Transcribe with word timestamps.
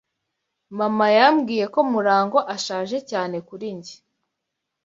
Mama 0.77 1.07
yambwiye 1.17 1.65
ko 1.73 1.79
Murangwa 1.91 2.41
ashaje 2.55 2.97
cyane 3.09 3.35
kuri 3.47 3.67
njye. 3.77 3.95